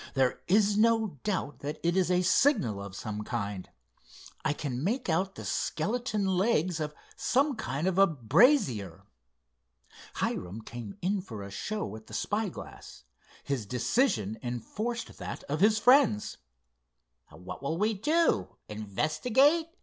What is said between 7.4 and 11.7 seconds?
kind of a brazier." Hiram came in for a